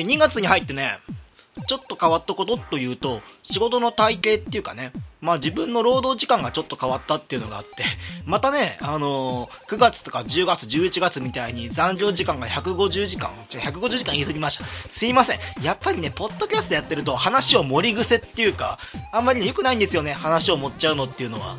[0.00, 0.98] ー、2月に入ってね、
[1.66, 7.84] ちょっと変わったことというと、仕事の体系っていうかね、まあ自分の労働時間がちょっと変わったっていうのがあって、
[8.24, 14.64] またね、あのー、9月とか10月、11月みたいに残業時間が150時間、じゃ150時間言い過ぎました。
[14.88, 15.38] すいません。
[15.62, 18.78] やっぱりね、ポッドキャストやってると話を盛り癖っていうか、
[19.12, 21.56] あんまり良くないんですよね、話を盛っちゃうのっていうのは。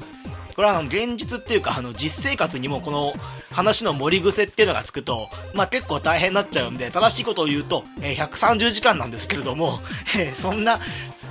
[0.62, 3.16] これはあの現実っていうかあの実生活にもこの
[3.50, 9.80] 話の盛り癖っていうのがつくと、まあ、結構大変になっちゃうんで正しいことを言うと、えー、130時間なんですけれども、
[10.20, 10.80] えー、そんな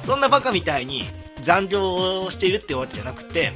[0.02, 1.08] そんなバカみたいに
[1.42, 3.52] 残業しているってわけじゃなくて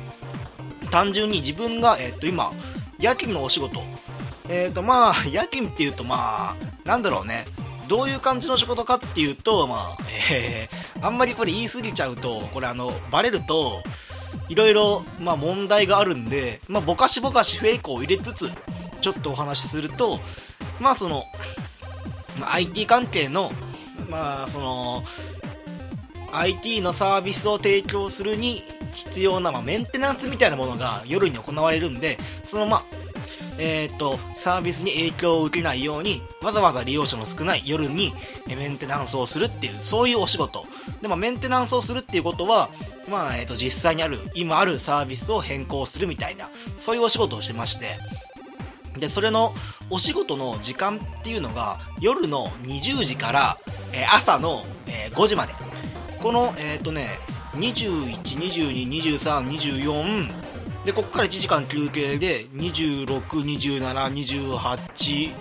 [0.93, 2.53] 単純に自分が、えー、っと今
[3.01, 3.83] 夜勤のお仕事。
[4.49, 7.47] えっ、とまあ夜勤っていうとまあなんだろうね。
[7.89, 9.97] どういう感じの仕事かっていうと、まあ、
[10.33, 13.83] えー、あんまりこれ言い過ぎちゃうと、これあの、バレると、
[14.49, 18.51] いろいろ、まあ、問題があるんで、まあ、ぼかしぼかしフェイクを入れつつ、
[19.01, 20.21] ちょっとお話しすると、
[20.81, 21.25] まあ、その、
[22.39, 23.53] まあ、IT 関係の、
[24.09, 25.05] まあ、その、
[26.33, 28.65] IT のサービスを提供するに
[28.95, 32.85] 必要な、まあ、メンテナンスみたいなものが夜に行われるんで、その、まあ、
[33.59, 38.13] えー、っと、サービスに影響を受けないように、わざわざ利用者の少ない夜に
[38.47, 40.67] メンテナンスをするっていう、そういうお仕事。
[41.03, 42.69] でも、メンテナンスをするっていうことは、
[43.09, 47.99] まあ、えっ、と、実際にある、今あるサービスを変更するみたいな、そういうお仕事をしてまして、
[48.99, 49.55] で、それの
[49.91, 53.59] お仕事の時間っていうのが、夜の20時から、
[53.93, 55.55] えー、朝の、えー、5時まで。
[56.23, 57.19] この、えっ、とね、
[57.55, 60.44] 21、22、23、24、
[60.85, 65.33] で、ここから1時間休憩で、26、27、28、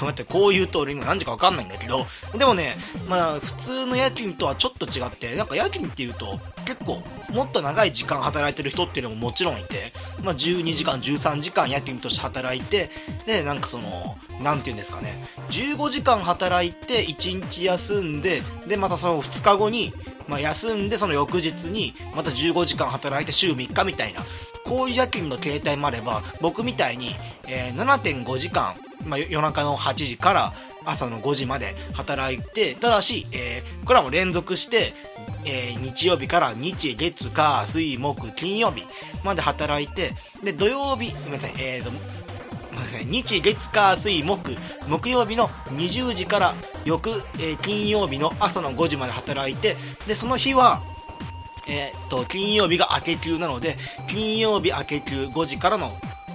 [0.00, 2.76] 待って、こう言うと俺今何時か分かんないんだけど、でもね、
[3.08, 12.90] まあ、普通の夜勤とはちょっと違って、なんか夜勤っていうと、結構、もっと長い時間働いてる人っていうのももちろんいて、まあ、12時間、13時間夜勤として働いて、
[13.26, 19.92] で、なんかその、なんて言うんですかね、15時間働いて、1日休んで、で、またその2日後に、
[20.28, 24.24] まあ、休んで、その翌日に、また15時間働いて週3日みたいな、
[24.64, 27.14] こういう夜勤の形態もあれば、僕みたいに、
[27.46, 28.74] えー、7.5時間、
[29.04, 30.52] まあ、夜中の8時から
[30.84, 34.94] 朝の5時まで働いて、ただし、えー、これはもう連続して、
[35.44, 38.84] えー、日曜日から日、月、火、水、木、金曜日
[39.24, 41.90] まで働いて、で、土曜日、ごめんなさい、えーと、
[43.04, 44.56] 日、月、火、水、木、
[44.88, 50.80] 木曜日の20時から翌、えー、金曜日の朝の5時まで働いて、で、その日は、
[51.68, 53.76] えー、っと、金曜日が明け休なので、
[54.08, 55.92] 金曜日明け休5時からの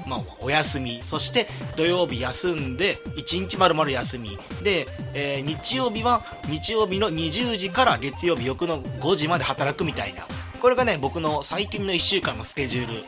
[0.07, 10.25] まあ、お休み、そして土曜日休んで、1日丸々休み、で、えー、日曜日は日曜日の20時から月曜日翌の5時まで働くみたいな、
[10.61, 13.03] これがね、僕の最近の1週間のスケジュール。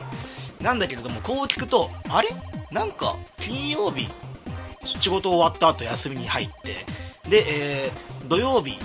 [0.62, 2.28] なんだけれども、こう聞くと、あれ？
[2.70, 4.08] なんか、金曜日、
[4.84, 6.84] 仕事終わった後休みに入って、
[7.28, 8.78] で、えー、土曜日、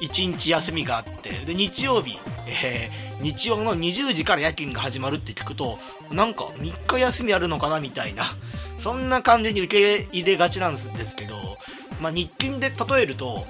[0.00, 5.78] 1日休みがあって、で、日曜日、えー、日曜の20時から夜勤が始まるって聞くと、
[6.10, 8.24] なんか3日休みあるのかなみたいな、
[8.78, 11.34] そんな感じに受け入れがちなんですけど、
[12.00, 13.46] まあ、日勤で例えると、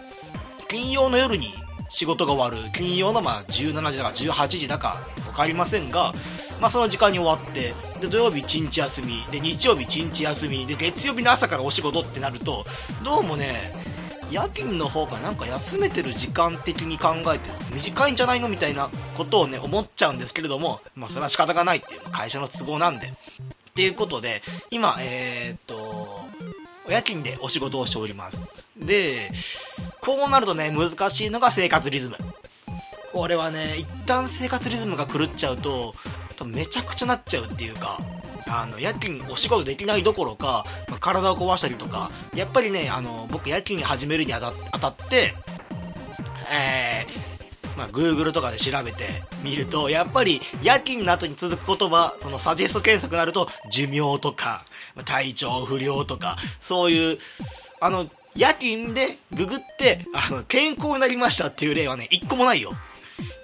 [0.68, 1.54] 金曜の夜に
[1.90, 4.96] 仕事が終わる、金曜のまあ17時だか18時だか
[5.26, 6.12] 分かりませんが、
[6.60, 12.64] まあ、その時間に終わって、で、土曜日1日休み、で、日曜日1日休み、で、月曜日の朝からお仕事ってなると、
[13.04, 13.72] どうもね、
[14.30, 23.08] 夜勤の方がなんか休めてる時間的に考えて短いんじゃないのみたいなことをね、思っちゃうんですけれども、まあそれは仕方がないっていう会社の都合なんで。
[23.08, 23.12] っ
[23.76, 26.24] ていうことで、今、えー、っと、
[26.88, 28.70] 夜勤でお仕事をしております。
[28.78, 29.30] で、
[30.00, 32.16] こうなるとね、難しいのが生活リズム。
[33.12, 35.94] これはね、一旦生活リズムが狂っちゃうと、
[36.46, 37.98] めちゃくちゃなっちゃうっていうか、
[38.48, 45.34] あの夜勤お仕事できないどころか、まあ、体を壊したりとかやっぱりねあの僕夜勤始めるにあたって
[46.50, 54.64] えー、まあ、Google とかで調べてみると、やっぱり夜勤の後に続く言葉、そのサジェスト検索になると、寿命とか、
[55.04, 57.18] 体調不良とか、そういう、
[57.80, 62.72] あの、夜勤でググって、あの、健康になりましたっていう例はね、一個もないよ。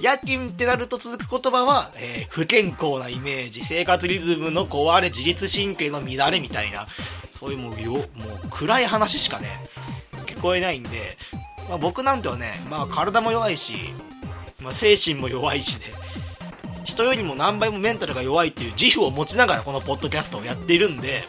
[0.00, 6.86] 夜勤ってなると続く言葉は、えー、不健康なイメージ、生活リズムの壊れ、自律神経の乱れみたいな、
[7.30, 8.06] そういうもうよ、もう
[8.50, 9.68] 暗い話しかね、
[10.26, 11.16] 聞こえないんで、
[11.68, 13.74] まあ、僕なんてはね、まあ体も弱いし、
[14.60, 15.86] まあ、精神も弱いしで、
[16.84, 21.24] 人よりも何倍もメンタルが弱いっていう自負を持ちながらこのポッドキャストをやっているんで、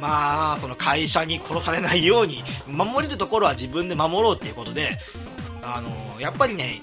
[0.00, 4.98] まあ、その会社に殺されないように、守れるところは自分で守ろうっていうことで、
[5.76, 6.80] あのやっぱりね、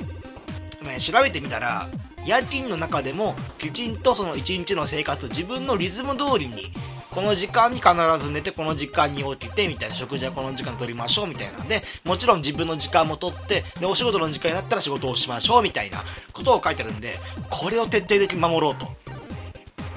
[0.83, 1.87] ね調べてみたら
[2.25, 6.71] 夜勤の中でもきちんとその一日の生活自分のリズム通りに
[7.11, 16.03] この時間に必ず寝てこの時間に起きてみたいな食事はこの時間取りましょうみたいなんでもちろん自分の時間も取ってでお仕事の時間になったら仕事をしましょうみたいな
[16.33, 17.17] ことを書いてあるんで
[17.49, 19.05] これを徹底的に守ろうと。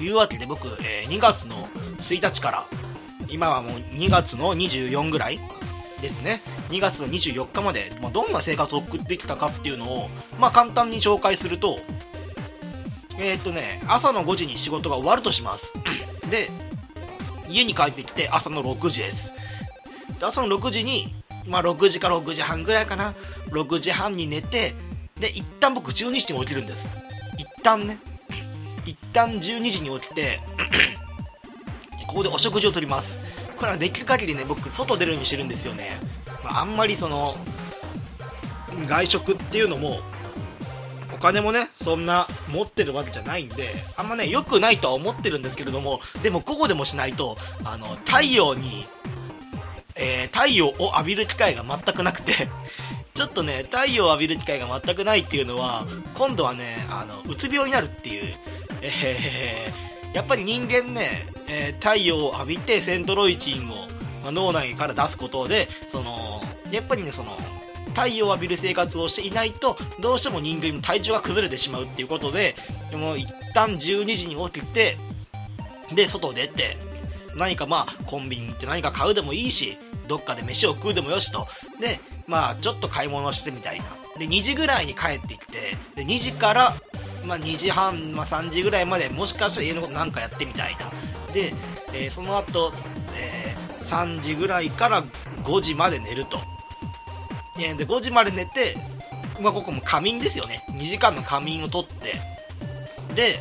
[0.01, 2.65] いうわけで僕、えー、2月の1日から
[3.27, 5.39] 今はもう2月の24ぐらい
[6.01, 6.41] ですね。
[6.69, 10.09] 2月の24日まで、まあ、どんな生活を送ってきたかっていうのを、
[10.39, 11.79] まあ、簡単に紹介すると
[13.19, 15.73] えー、っとね朝の5時に仕事が終わるとします。
[16.31, 16.49] で
[17.49, 19.33] 家に帰ってきて朝の6時です。
[20.19, 21.13] で朝の6時に
[21.45, 23.13] まあ6時か6時半ぐらいかな。
[23.49, 24.73] 6時半に寝て
[25.19, 26.95] で一旦僕12時に起きるんです。
[27.37, 27.99] 一旦ね。
[28.85, 30.39] 一旦12時に起きて
[32.07, 33.19] ここでお食事をとります。
[33.59, 35.99] これはできる限りね僕外出るようにしてるんですよね、
[36.43, 37.35] まあ、んまりその
[38.87, 39.99] 外食っていうのも
[41.13, 47.35] お金もねそんな持ってるわけじゃないんであんまね良くないとは思ってるんですけれどもでも午後でもしないと
[47.65, 48.85] あの太陽に、
[49.95, 52.47] えー、太陽を浴びる機会が全くなくて
[53.13, 55.85] ちょっとね太陽を浴びる機会が全くないっていうのは
[56.15, 58.33] 今度はねあのうつ病になるっていう、
[58.81, 63.87] えー、やっぱり人間ね、えー、太陽を浴びてセントロイチンを、
[64.23, 66.41] まあ、脳内から出すことでその
[66.71, 67.37] やっぱりねその
[67.89, 72.55] 太陽を浴びる生活をしていないとどうしても人間の体調が崩れてしまうっていうことで
[72.91, 74.97] でも一旦12時に起きて
[75.93, 76.77] で外出て
[77.35, 79.77] 何かまあコンビニ行って何か買うでもいいし
[80.07, 81.47] どっかで飯を食うでもよしと。
[81.79, 83.85] でまあちょっと買い物してみたいな。
[84.17, 86.75] で2時ぐらいに帰ってきてで2時から
[87.25, 90.89] まあ、2時半、まあ、3時ぐらいまでもしかしたら家のことなんかやってみたいな。
[91.33, 91.53] で、
[91.93, 92.71] えー、その後、
[93.17, 95.03] えー、3時ぐらいから
[95.43, 96.39] 5時まで寝ると。
[97.57, 98.77] で5時まで寝て、
[99.41, 100.63] まあ、ここも仮眠ですよね。
[100.71, 102.15] 2時間の仮眠をとって。
[103.15, 103.39] で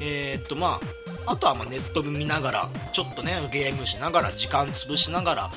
[0.00, 0.80] え、っとま
[1.26, 5.50] ああとはまネット見ながらちょっとねゲームしながら時間潰しながら。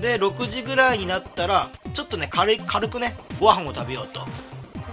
[0.00, 4.20] で6時ぐらいになったらちょっとね軽軽くねご飯を食べようと。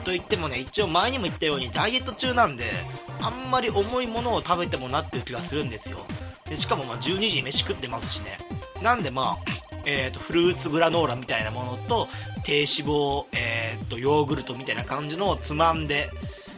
[0.06, 2.66] と言ってもね一応前にも言ったようにダイエット中なんで
[3.20, 5.98] あんまり重いものを食べてもなってる気がするんですよ。
[6.48, 8.38] でしかもまあ12時に飯食ってますしね。
[8.82, 12.08] なんでまあえーと、フルーツグラノーラみたいなものと
[12.44, 16.10] 低脂肪、えーと、ヨーグルトみたいな感じのをつまんで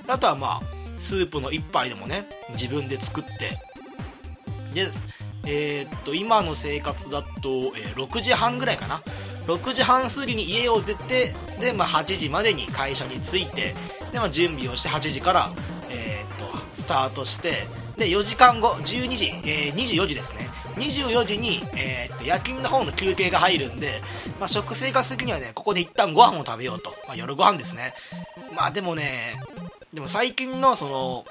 [0.08, 0.62] あとはまあ
[0.98, 3.60] スープの1杯でもね自分で作って。
[4.74, 4.90] で
[5.50, 9.02] えー、っと今の生活だと、えー、6時半ぐらいかな。
[9.48, 13.74] 6時半過ぎに家を出てで、まあ、8時までに会社に着いて
[14.12, 15.50] で、まあ、準備をして8時から、
[15.90, 17.66] えー、っとスタートして
[17.98, 20.50] で4時間後12時、えー、24時ですね。
[20.76, 24.02] 24時に、えー、っと夜勤の方の休憩が入るんで、
[24.40, 27.94] まあ、食生活的にはねここで一旦ご飯を食べようと、まあ、夜ご飯ですね。
[28.56, 29.36] まあでもね
[29.94, 31.26] でも最近のその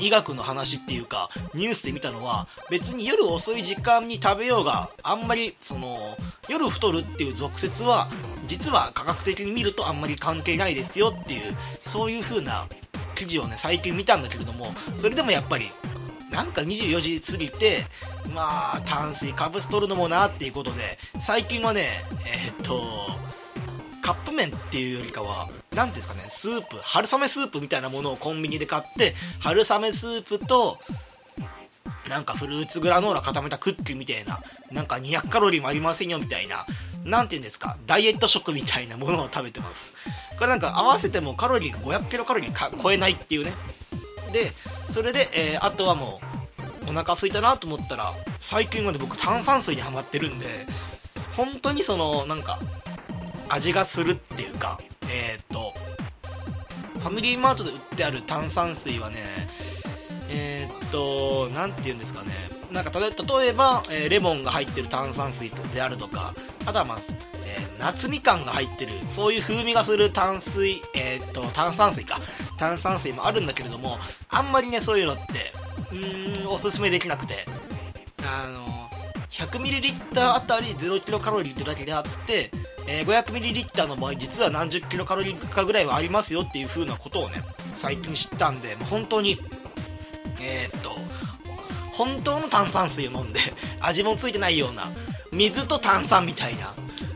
[0.00, 6.16] 医学の話っていうかニュースで見たのは別に夜遅い時間に食べようがあんまりその
[6.48, 8.08] 夜太るっていう俗説は
[8.46, 12.66] 実は科学的に見るとあんまり関係ないですよっていうそういう風な
[13.14, 15.70] 記事をね最近見たんだけれどもそれでもやっぱり
[16.30, 17.84] なんか24時過ぎて
[18.34, 21.88] まあ炭水化物取るのもなっていうことで最近はね
[22.26, 22.82] えー、っと
[24.02, 30.78] カップ麺っていうよりかは何ていうんですかねスープ春雨スープみたいなものをコンビニで買って春雨スープと
[32.08, 36.66] なんかフルーツグラノーラ固めたクッキーみたいななんか200カロリーもありませんよみたいな
[37.04, 39.92] 何て言うんですかダイエット食みたいなものを食べてます。
[40.38, 43.52] これなんか合わせてもカロリーが500キロカロリー超えないっていうね。
[44.32, 44.52] で
[44.90, 46.20] それで、えー、あとはも
[46.86, 50.66] うお腹空いたなと思ったら最近まで僕炭酸水にはまってるんで
[51.36, 52.58] 本当にそのなんか
[53.52, 55.74] 味がするっていうかえっ、ー、と
[57.00, 59.18] ファミリーマートで売ってある炭酸水はね
[60.30, 62.30] えっ、ー、と何て言うんですかね
[62.72, 66.98] なんか例えば、え、レモンが入ってる炭酸水であるとかあとはまあ、
[67.44, 72.18] えー、夏みかんが入ってるそういう風味がする炭水えっと炭酸水か。
[72.56, 75.52] 炭酸水もあるんだけれどもあんまりねそういうのって
[75.90, 77.46] うーんおすすめできなくて。
[78.24, 78.72] あの
[79.32, 82.50] 100ml あたり 0kcal ってだけであって
[82.86, 87.42] えー、500ml の場合実は何十キロカロリーかぐらいはありますよっていう風なことをね
[87.74, 89.38] 最近知ったんでもう本当に
[90.40, 90.96] えー、っと
[91.92, 93.40] 本当の炭酸水を飲んで
[93.80, 94.88] 味もついてないような
[95.30, 96.74] 水と炭酸みたいな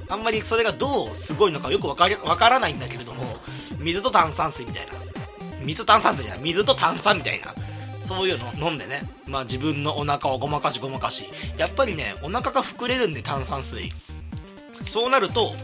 [0.09, 3.39] あんまりそれがどうすごいのかよくわかわからないんだけれども
[3.79, 4.93] 水と炭酸水みたいな
[5.61, 7.55] 水と炭酸水じゃない水と炭酸みたいな
[8.05, 11.25] そういうの飲んでねまあ自分のお腹をごまかしごまかし
[11.59, 13.91] やっぱりねお腹が膨れるんで炭酸水。
[14.83, 15.55] そうなると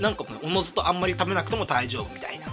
[0.00, 2.46] なんかおのずとあんまり食べなくても大丈夫みたいな。
[2.46, 2.48] っ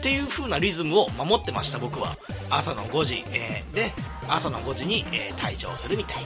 [0.00, 2.16] ていう風なリズムを守ってました僕は。
[2.50, 3.92] 朝の5時、えー、で
[4.28, 6.24] 朝の5時に、えー、退場するみたい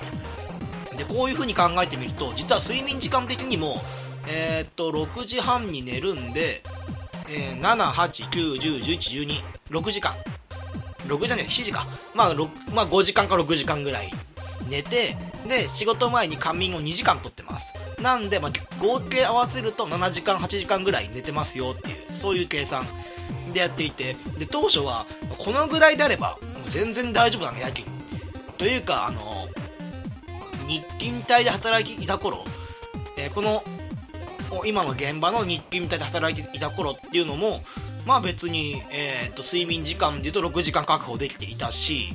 [0.90, 0.97] な。
[0.97, 3.81] でこういう風に考えてみると実は睡眠時間的にも
[4.26, 6.62] えー、っと6時半に寝るんで、
[7.28, 10.14] えー、789101112 6時間。
[11.07, 11.87] 6じゃね7時か。
[12.14, 12.35] まあ、
[12.73, 14.12] まあ、5時間か6時間ぐらい。
[14.69, 15.17] 寝て
[15.49, 17.75] で仕事前に仮眠を2時間とってます。
[18.01, 22.87] なんで、まあ、合計合わせると7時間8時間ぐらい寝てますよっていうそういう計算
[23.53, 24.17] でやっていて。
[24.39, 25.07] で当初は
[25.39, 26.39] このぐらいであれば
[26.71, 27.87] 全然大丈夫だね夜勤。
[28.59, 29.49] というかあの
[30.67, 32.45] 日勤帯で働いていた頃、
[33.17, 33.63] えー、この
[34.65, 37.63] 今の現場の日勤帯で働いていた頃っていうのも
[38.07, 42.15] まあ別に、えーと、睡眠時間でいうと6時間確保できていたし、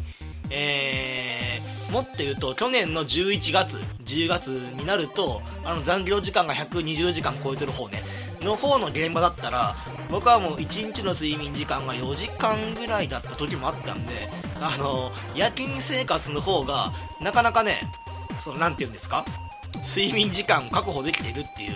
[0.50, 8.02] えー、もっと言うと去年の11月10月になるとあの残業時間が120時間超えてる方ね。
[8.42, 9.76] の方の現場だったら
[10.10, 14.28] 僕はもう1日の睡眠時間が4時間ぐらいだった時もあったんで
[14.60, 17.80] あの夜勤生活の方がなかなかね
[18.40, 19.24] その何て言うんですか？
[19.86, 21.76] 睡眠時間確保できてるっていう。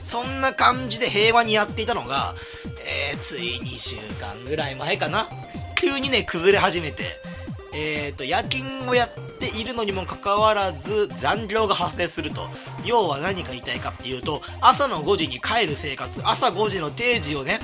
[0.00, 2.34] そんな感じで平和にやっていたのが、
[2.86, 5.28] えー、つい2週間ぐらい前かな。
[5.76, 7.16] 急にね崩れ始めて。
[7.74, 12.48] えーと、夜勤をやっているのにもかかわらず残業が発生すると。
[12.84, 17.60] 要は何が言いたいかっていうと朝の5時に帰る生活朝5時の定時をね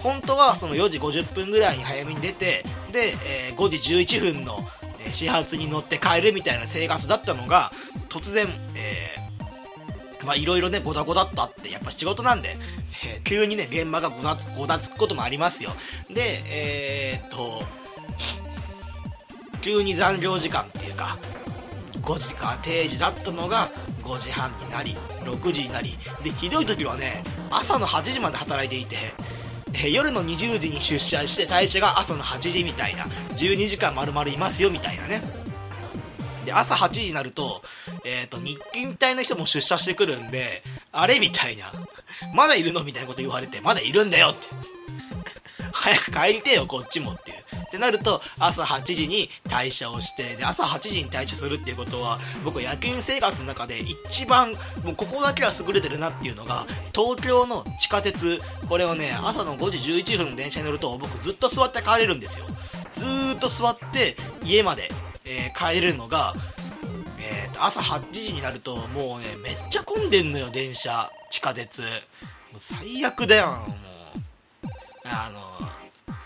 [0.00, 3.14] 本当はその4時50分ぐらいに早めに出てで、
[3.48, 4.58] えー、5時11分の
[5.12, 7.72] 始発に乗って帰るみたいな生活だったのが
[8.08, 12.56] 突然、えー、まあいろいろねゴダゴダっとあってやっぱ仕事なんで、
[13.06, 15.72] えー、急にね現場がゴダつゴダつくこともありますよ。
[16.08, 17.62] でえー、っと
[19.60, 21.18] 急に残業時間っていうか
[22.02, 23.68] 5時か定時だったのが
[24.02, 25.96] 5時半になり6時になり。
[26.24, 29.12] でひどい時はね朝の8時まで働いていて
[29.72, 33.04] え夜の20時に出社して退社が朝の8時みたいな
[33.36, 35.22] 12時間丸々いますよみたいなね。
[36.44, 37.62] で朝8時になると,、
[38.04, 41.72] えーと、日勤帯の人も出社してくるんであれみたいな。
[42.34, 44.69] まだいるのみたいなこと言われてまだいるんだよって。
[45.72, 47.38] 早く帰りてよこっちもっていう。
[47.66, 54.52] ってなると朝8時に退社をしてで朝8時に退社するっていうことは僕野球生活の中で一番
[54.84, 58.40] もうここだけは優れてるなっていうのが東京の地下鉄。
[58.68, 62.46] これをね朝の5時11分の電車に乗ると僕ずっと座って帰れるんですよ。
[62.94, 64.90] ずーっと座って家まで、
[65.24, 66.34] えー、帰れるのが
[67.22, 71.82] えー、と朝8時になるともうねめっちゃ混んでんのよ電車地下鉄。
[71.82, 73.89] もう最悪だよもう。
[75.10, 75.40] あの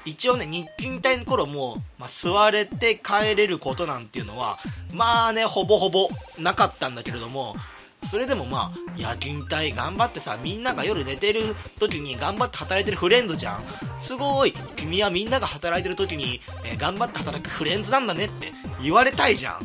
[0.05, 4.59] 一応ね日勤帯の頃も、まあ、座れて帰れることなんていうのは
[4.93, 7.57] まあねほぼほぼなかったんだけれども
[8.03, 13.63] それでもまあ夜勤帯頑張ってさみんなが夜寝てる時に頑張って働いてるフレンズじゃん。
[13.99, 19.61] すごい君はみんなが働いてる時に、えー、頑張って働くフレンズなんだねって言われたいじゃん。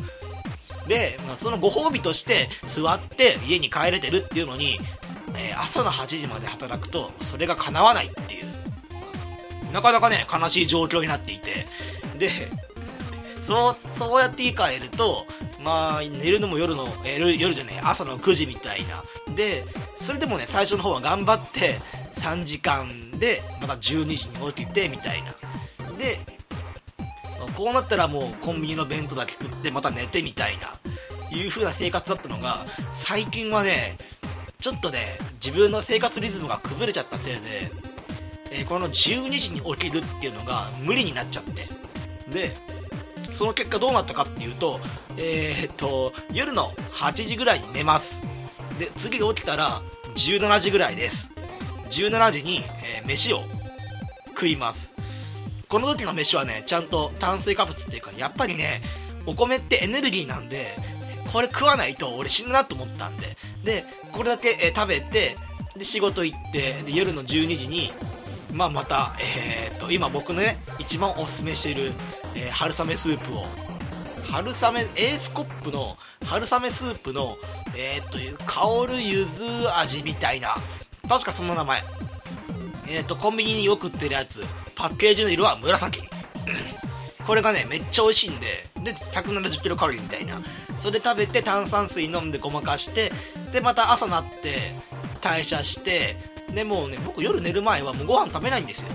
[0.88, 4.78] で、まあ、そのご褒美として座って家に帰れてるっていうのに、
[5.36, 8.49] えー、朝の8時まで働くとそれが叶わないっていう。
[9.72, 11.66] なかなかね、悲しい状況になっていて、
[12.18, 12.30] で、
[13.42, 15.26] そう、そうやって言い換えると、
[15.62, 19.02] まあ、寝るのも夜の、夜じゃね朝の9時みたいな。
[19.34, 19.64] で、
[19.96, 21.80] それでもね、最初の方は頑張って、
[22.14, 25.34] 3時間で、また12時に起きて、みたいな。
[25.98, 26.20] で、
[27.56, 30.72] こうなったらもうコンビニの弁当だけ食って、また寝てみたいな、
[31.36, 33.98] いう風な生活だったのが、最近はね、
[34.60, 37.72] ちょっとね、自分の生活リズムが崩れちゃったせいで、
[38.50, 41.68] えー、この12時に起きるっていうのが無理になっちゃって。
[42.30, 42.54] で
[43.32, 44.80] その結果どうなったかっていうと
[45.16, 48.20] えー、っと夜の8時ぐらいに寝ます。
[48.78, 49.82] で次が起きたら
[50.16, 51.30] 17時ぐらいです。
[51.90, 53.42] 17時に、えー、飯を
[54.28, 54.92] 食います。
[55.68, 58.82] この時の飯はねちゃんと炭水化物っていうかやっぱりね
[59.26, 60.76] お米ってエネルギーなんで
[61.32, 63.36] これ食わないと俺死ぬなと思ったんで。
[63.64, 65.36] でこれだけ、え、食べて
[65.76, 67.92] で仕事行ってで夜の12時に
[68.52, 71.92] まあ、また、えー、と今僕のね一番おすすめしている、
[72.34, 73.44] えー、春雨スープを
[74.30, 77.36] 春雨エースコップの春雨スープの
[77.76, 79.44] えー、っと香るゆず
[79.76, 80.56] 味みたいな
[81.08, 81.82] 確かその名前。
[82.86, 84.44] えー、っとコンビニによく売ってるやつ。
[84.76, 86.02] パッケージの色は紫。
[87.26, 90.40] これがねめっちゃ美味しいんでで170キロカロリーみたいな。
[90.78, 93.12] それ食べて炭酸水飲んでごまかして
[93.52, 94.72] でまた朝なって
[95.20, 96.16] 代謝して
[96.54, 98.88] でもね僕夜寝る前はもうご飯食べないんですよ。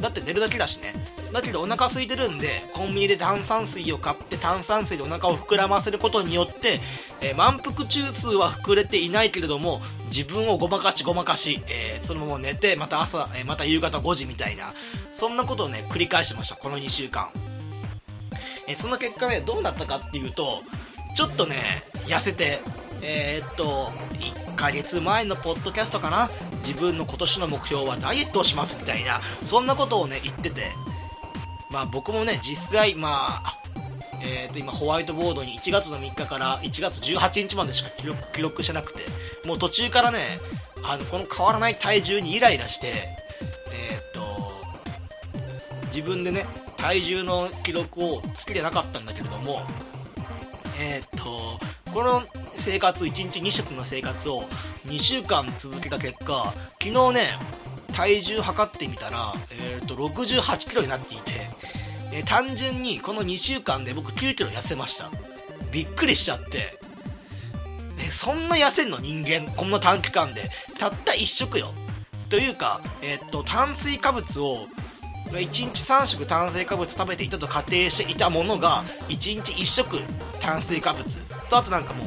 [0.00, 0.94] だって寝るだけだしね。
[1.32, 6.80] だけどお腹空いてるんでコンビニで炭酸水を買って炭酸水でお腹を膨らませることによって、
[7.20, 14.72] えー、満腹中枢は膨れていないけれども自分をごまかしごまかし、えー、そのまま寝てまた朝、えー、また夕方5時みたいな
[15.12, 17.28] そんなことをね繰り返してましたこの2週間、
[18.66, 20.62] えその結果ねどうなったかっていうと
[21.14, 22.60] ちょっとね痩せて
[23.02, 26.30] えー、っと1ヶ月前のポッドキャストかな？
[26.66, 30.72] 自分の今年の目標はダイエットをしますみたいなそんなことをね言ってて。
[31.70, 33.56] まあ僕もね実際まあ
[34.22, 39.30] えー、と今ホワイトボードに1月の3日から1月18日までしか記録記録してなくて。
[39.46, 40.38] もう途中からね
[40.82, 43.08] あのこの変わらない体重にイライラして
[43.72, 44.52] えっ、と
[45.86, 49.62] 自分でね体重の記録をつけてなかったんだけれども
[50.78, 51.58] えっ、と
[51.92, 52.22] この
[52.54, 54.44] 生活1日2食の生活を
[54.86, 57.20] 2週間続けた結果昨日ね
[57.92, 61.50] 体重測ってみたら、えーと、68キロになっていて、
[62.12, 65.10] えー、単純にこの2週間で僕9キロ痩せました。
[65.72, 66.78] びっくりしちゃって。
[67.98, 70.50] えそんな痩せんの人間こんな短期間で。
[70.78, 71.72] たった1食よ。
[72.28, 74.68] というか、えーと、炭水化物を
[75.32, 79.98] 1日3食炭水化物食べていたと仮定していたものが1日1食
[80.40, 81.04] 炭水化物。
[81.50, 82.06] とあとなんかもう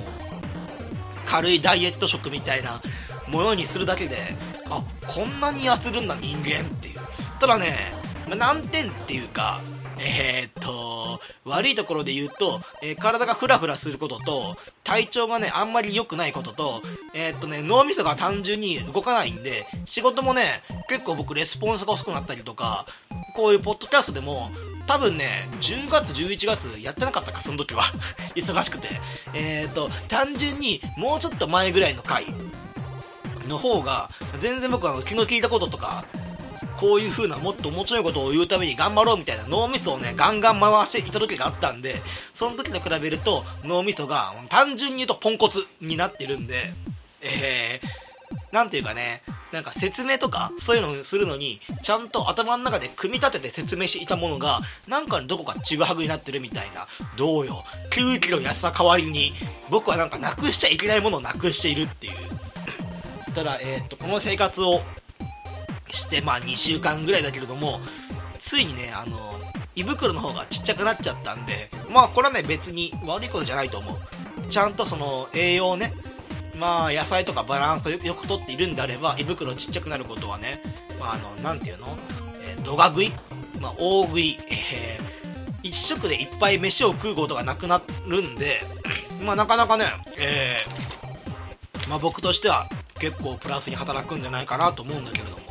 [1.28, 2.82] 軽いダイエット食みたいな
[3.28, 4.18] ものにするだけで
[4.70, 7.00] あこんなに痩せるんだ人間っていう。
[7.40, 7.76] ただね、
[8.28, 9.60] まあ、難点っていうか
[10.00, 16.82] えー、っと悪いところで言うと、えー、体がフラフラすることと体調がねあんまり良くないことと
[17.14, 22.86] えー、っとね脳みそが単純に動かないんで仕事もね結構僕レスポンスが遅くなったりとか
[23.36, 24.50] こういうポッドキャストでも
[24.88, 27.84] 多分ね10月11月やってなかったかその時は。
[28.36, 29.00] 忙しくて。
[29.34, 32.26] えっと単純にもうちょっと前ぐらいの回
[33.48, 34.10] の方が
[34.40, 36.06] 全然僕は気の利いたこととか
[36.78, 42.02] こういう風なもっと面白いことを言うために頑張ろうみたいな脳みそをねガンガン回していた時があったんで
[42.34, 46.74] その時と比べると脳みそが単純に言うとポンコツになってるんで
[47.24, 47.88] えー、
[48.54, 56.88] なんていうかねなんか説明とかそういうのをするのにちゃんと頭の中で組み立てて説明していたものがなんかどこかちぐはぐになってるみたいな。
[57.18, 57.64] どうよ。
[57.92, 59.34] 9キロ痩せた代わりに
[59.70, 62.14] 僕はなんかなくしちゃいけないものをなくしているっていう。
[63.34, 64.82] ただ、えー、っとこの生活を
[65.90, 67.80] してまあ2週間ぐらいだけれども
[68.38, 69.34] ついにねあの
[69.76, 73.98] 胃袋の方がちっちゃくなっちゃったんでまあこれはね別に悪いことじゃないと思う。
[74.50, 75.94] ちゃんとその栄養をね
[76.64, 80.62] まあ野菜とかバランスをよくとっているんであれば胃袋ちっちゃくなることはね
[80.98, 81.98] まああの何ていうの、
[82.42, 83.12] えー、度が食い、
[83.60, 88.62] まあ、大食い、えー、一食でいっぱい飯を食うことがなくなるんで
[89.26, 89.84] まあなかなかね
[90.18, 95.44] えー、まあ僕としては結構プラスに働くんじゃないかなと思うんだけれども。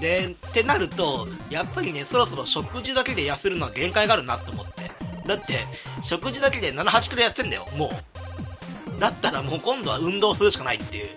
[0.00, 4.90] でってなるとやっぱりねそろそろ食事だけで痩せるのは限界があるなと思って。
[5.26, 5.66] だって
[6.02, 8.13] 食事だけで78キロ痩せんだよもう。
[9.04, 11.08] だったらもう今度は運動するしかないっていう、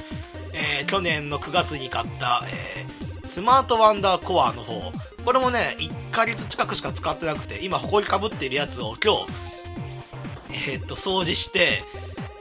[0.54, 4.92] えー、去年の9月に買った、えー、スマートワンダーコアの方。
[5.24, 11.82] これもね1ヶ月近くしか使ってなくて今ほこりかぶっているやつを今日えー、っと掃除して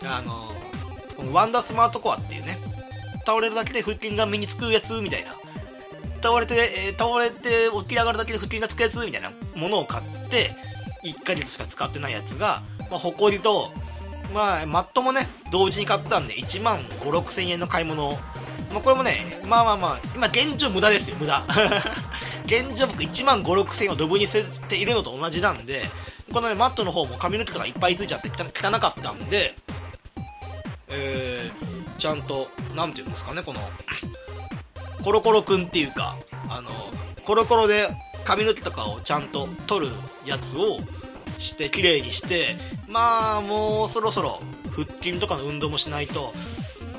[0.04, 0.52] あの
[1.16, 2.58] このワンダースマートコアっていうね
[3.24, 5.32] 倒れるだけで腹筋が身につくやつみたいな。
[6.22, 6.54] 倒れて、
[6.88, 10.56] え、倒れて起き上がるだけで腹筋がつくやつみたいなものを買って
[11.04, 13.70] 1ヶ月しか使ってないやつが、まあ、ほこりと、
[14.34, 18.18] まあ、マットもね同時に買ったんで1万5 6千円の買い物
[18.72, 21.44] まあ、これもねまあまあまあ今現状無駄ですよ無駄。
[22.46, 25.88] 現状僕1万5 6千円をドブに捨てているのと同じなんで
[26.32, 29.54] このねマットの方も髪の毛とかいっぱいついちゃって汚かったんで
[30.88, 33.60] えーちゃんと何て言うんですかねこの
[35.02, 36.16] コロコロくんっていうか
[36.48, 36.70] あの
[37.24, 37.88] コロコロで
[38.24, 39.92] 髪の毛とかをちゃんと取る
[40.24, 40.78] やつを
[41.38, 42.56] して綺麗にして
[42.88, 46.32] まあもうそろそろ腹筋とかの運動もしないと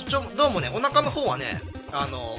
[0.08, 2.38] ちょどうもねお腹の方はねあの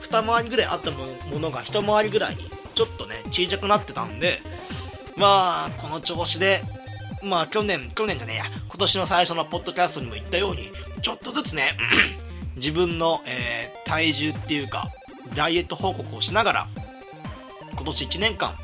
[0.00, 1.06] 二回りぐらいあったも
[1.38, 4.40] のが一回りぐらいにちょっとね小さくなってたんで
[5.16, 6.62] まあこの調子で
[7.22, 10.70] まあ去年、去年じゃねえや、今年の最初のポッドキャストにも言ったように、
[11.02, 11.76] ちょっとずつね、
[12.56, 14.88] 自分の、えー、体重っていうか、
[15.34, 16.68] ダイエット報告をしながら、
[17.72, 18.54] 今年1年間、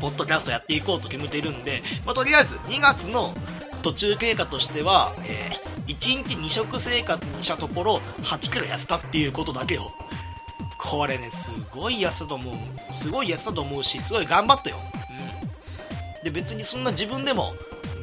[0.00, 3.34] ポッドキャストやっていこうと決めてるんで、まあ、とりあえず2月の
[3.82, 9.90] 途中経過としては、えー、1日2食生活にしたところ8キロ痩せたっていうことだけを。
[10.82, 12.54] これねすごい痩せたと思う。
[12.92, 14.76] すごい痩せたと思うしすごい頑張ったよ。
[16.22, 16.24] うん。
[16.24, 17.52] で別にそんな自分でも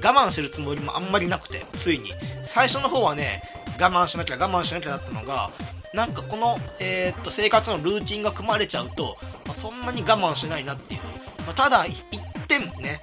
[0.03, 2.11] 我慢してるつもりもあんまりなくてついに。
[2.43, 3.41] 最初の方はね
[3.79, 5.51] 我慢しなきゃ我慢しなきゃだったのが
[5.93, 11.01] なんかこの、えー、っと生活のルーチンが組まれちゃうと、まあ、そんなに我慢しないなっていう、
[11.47, 12.03] まあ、ただ一
[12.47, 13.01] 点ね、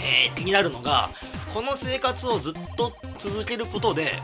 [0.00, 1.10] えー、気になるのが
[1.52, 4.20] この生活をずっと続けることで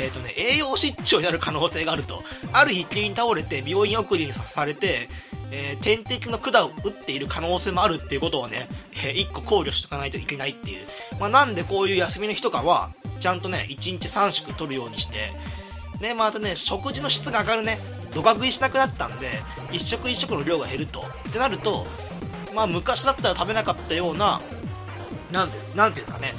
[0.00, 2.22] えーとね、栄養失調になる可能性があると。
[2.52, 5.08] ある日急に倒れて病院送りにされて、
[5.50, 10.86] えー、点滴の管を打っている可能性もあるっていうことをね、えー、1個考慮しておかないといけないっていう、
[11.18, 15.32] まあ、なんでこういう休みの日とかはちゃんとね1日3食取るようにして
[16.00, 17.78] でまたね食事の質が上がるね
[18.14, 19.30] どか食いしなくなったんで
[19.70, 21.02] 1食1食の量が減ると。
[21.28, 21.86] ってなると
[22.58, 24.40] まあ昔だったら食べなかったような
[25.30, 26.34] なんてなんていうんですかね。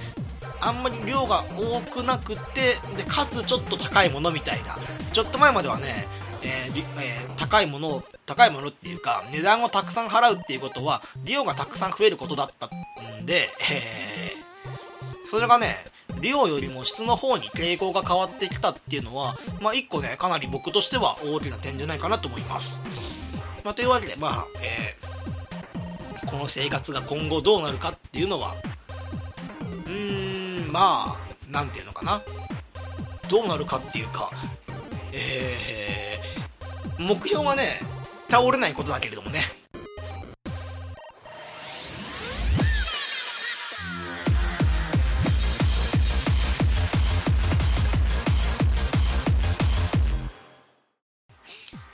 [0.59, 4.77] あんまり量が多くなくてでかつちょっと高いものみたいな。
[5.13, 6.07] ちょっと前まではね、
[6.43, 12.67] えーえー、高いものを高いものっていうか値段をたくさん払うっていうことは量がたくさん増えることだった
[13.21, 15.77] んで、えー、それがね
[16.19, 22.81] 量よりも質の方に傾向が変わってきたっていうのは、まあ、一個ねかなり僕としては大きな点じゃないかなと思います、
[23.63, 25.09] まあ、というわけでまあ、えー、
[26.29, 28.53] この生活が今後どうなるかっていうのは
[29.85, 32.21] うーんまあなんていうのかな。
[33.27, 34.31] どうなるかっていうか
[35.11, 37.79] えー、目標はね
[38.29, 39.41] 倒れないことだけれどもね。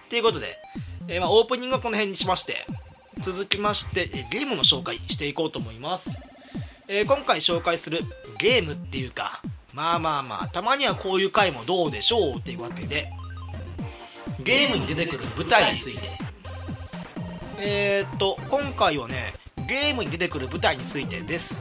[0.09, 0.55] ということで、
[1.09, 2.65] えー、まあ、オープニングはこの辺にしまして、
[3.25, 6.11] 続きまして、えゲームの紹介していこうと思います。
[6.87, 8.01] えー、今回紹介する
[8.37, 9.41] ゲームっていうか、
[9.73, 13.09] まあまあまあ、たまにはこういう回もどうでしょうっていうわけで、
[14.43, 16.07] ゲームに出てくる舞台について。
[17.57, 19.33] えー、っと、今回はね、
[19.67, 21.59] ゲームに出てくる舞台についてです。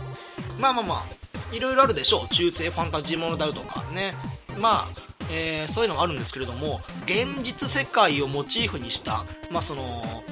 [0.60, 1.06] まあまあま
[1.50, 2.34] あ、いろいろあるでしょう。
[2.34, 4.12] 中世ファンタジーものだとかね。
[4.58, 10.22] まあ、えー、そういうのがあるんですけれども現実世界をモチーフにした、まあ、その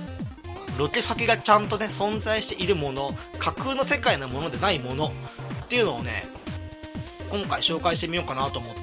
[0.79, 5.13] ロケ先がちゃんとね存在しているもの架空の世界のものでないもの
[5.65, 6.27] っていうのをね
[7.31, 8.83] 今回紹介してみようかなと思って。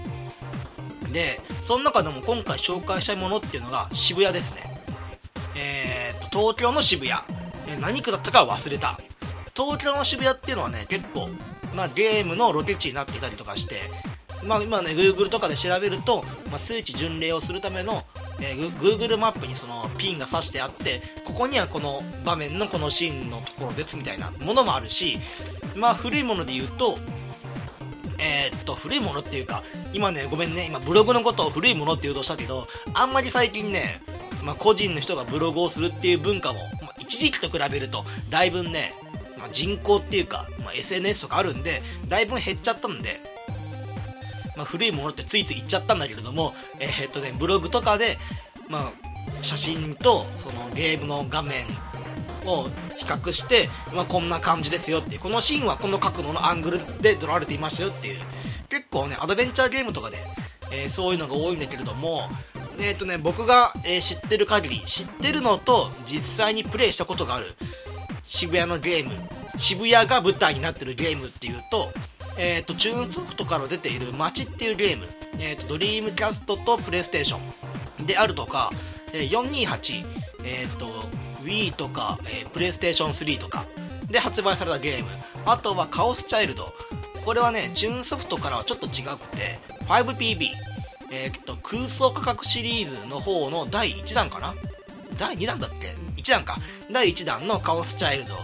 [1.12, 4.62] でその中でも今回紹介したいものっていうのが渋谷ですね。
[5.56, 7.20] えー、っと東京の渋谷、
[7.68, 9.00] え、何区だったか忘れた。
[9.56, 11.30] 東京の渋谷っていうのはね結構
[11.76, 13.82] まあ、ゲームのロケ地になっていたりとかして
[14.44, 18.04] まあ、今ね Google とかで調べると、まあ、数値巡礼をするための、
[18.40, 25.20] えー、Google マップにそのピンが刺してあってここにはこの場面のこのシーンのところですみたいなものもあるし
[25.76, 26.98] まあ古いもので言うと
[28.20, 34.02] えー、っと古いものっていうか今ねごめんね今ブログのことを古いものって言うとしたけどあんまり最近ね、
[34.44, 38.94] まあ、個人の人がブログをするっていう文化も、まあ、一時期と比べるとだいぶね、
[39.38, 43.22] まあ、人口っていうか、ま SNS とかあるんでだいぶ減っちゃったんで
[44.60, 48.18] まあ、古いものってついつい言っちゃったんだけれども、えー、っとね、ブログとかで、
[48.68, 48.92] まあ、
[49.42, 51.66] 写真とそのゲームの画面
[52.46, 52.68] を
[52.98, 58.20] 比較して、まあ、こんな感じですよっていうこのシーンはこの角度のアングルで撮られていましたよっていう
[58.68, 60.18] 結構ねアドベンチャーゲームとかで、
[60.74, 62.24] えー、そういうのが多いんだけれども
[62.80, 67.54] えっ、ー、とね僕が、えー、知ってる限り知ってるのと実際にプレイしたことがある
[68.24, 69.12] 渋谷のゲーム
[69.58, 71.90] 渋谷が舞台になってるゲームっていうと
[72.38, 75.08] えーと、チューンソフトから出ている「街」っていうゲーム、
[75.40, 77.38] えーと、ドリームキャストとプレイステーショ
[78.02, 78.06] ン。
[78.06, 78.72] であるとか、
[79.14, 80.06] えー、428、
[80.44, 80.88] えーと、
[81.44, 83.66] Wii とか、えー、プレイステーション3とか。
[84.10, 85.10] で発売されたゲーム。
[85.46, 86.74] あとはカオスチャイルド。
[87.24, 90.50] これはねチューンソフトからはちょっと違くて 5PB、
[91.12, 94.56] えーと、空想価格シリーズの方の第1弾かな？
[95.18, 96.58] 第2弾だっけ？1弾か。
[96.92, 98.36] 第1弾のカオスチャイルド。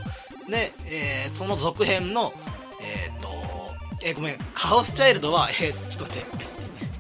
[0.50, 2.34] で、えー、その続編の
[2.82, 3.25] えっ、ー、と
[4.06, 6.46] えー、ごめん、カオスチャイルドは、えー、ちょっと待って、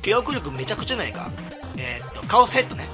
[0.01, 1.29] 記憶力めちゃくちゃないか。
[1.77, 2.85] えー、っと、カオスヘッドね。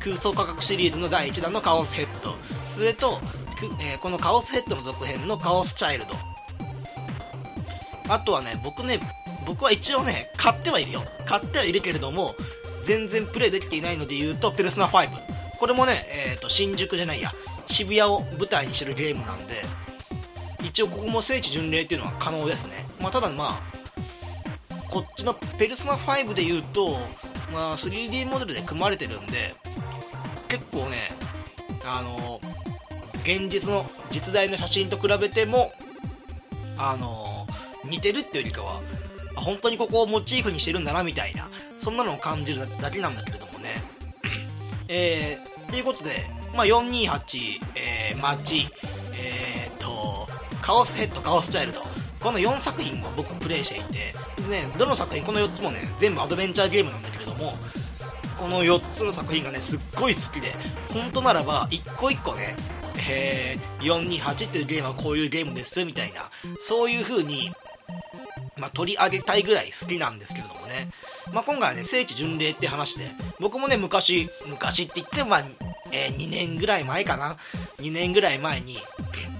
[0.00, 2.34] 空想科学シリーズの第1弾のカオスヘッド。
[2.66, 3.20] それと、
[3.80, 6.14] えー、このカオスヘッドの続編のカオスチャイルド。
[8.12, 8.98] あとはね、僕ね、
[9.46, 11.04] 僕は一応ね、買ってはいるよ。
[11.24, 12.34] 買ってはいるけれども、
[12.82, 15.08] 全然プレイできていないので言うと、ペルソナ5。
[15.60, 17.32] これもね、えっ、と、新宿じゃないや、
[17.68, 19.62] 渋谷を舞台にしてるゲームなんで、
[20.64, 22.91] 一応ここも聖地巡礼っていうのは可能ですね。
[23.02, 23.72] まあ、ただまあ、
[24.88, 26.96] こっちのペルソナ5で言うと、
[27.52, 29.54] まあ、3D モデルで組まれてるんで、
[30.48, 31.10] 結構ね、
[31.84, 32.40] あの、
[33.24, 35.72] 現実の実在の写真と比べても、
[36.78, 37.46] あの、
[37.84, 38.80] 似てるっていうよりかは、
[39.34, 43.82] 本当にここをモチーフにしてるんだなみたいな、そんなのを感じるだけなんだけれどもね。
[44.88, 48.68] えー、ということで、まあ、428、えー、街、
[49.14, 50.28] えー、っと、
[50.60, 51.82] カオスヘッド、カオスチャイルド、
[52.22, 57.54] この4作品を僕プレイしていてで、ね、どの作品この4つもね全部アドベンチャーゲームなんだけれども
[58.38, 60.54] この4つの作品がねすっごい好きで
[60.92, 62.54] 本当ならば一個一個ね
[63.08, 66.30] えー、428っていうゲームはこういうゲームですみたいな
[66.60, 67.50] そういう風に
[68.58, 70.88] まあ、取り上げたいぐらい好きなんですけれどもね、
[71.32, 75.44] まあ、今回はね聖地巡礼って話で僕もね昔昔って言ってもまあ、
[75.90, 77.38] えー、2年ぐらい前かな。
[77.78, 78.78] 2年ぐらい前に、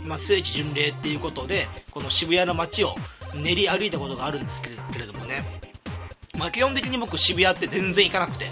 [0.05, 2.95] まあ、聖地巡礼っていうことでこの渋谷の街を
[3.35, 5.45] 練り歩いたことがあるんですけれどもね、
[6.39, 8.51] まあ、基本的に僕渋谷って全然行かなくて。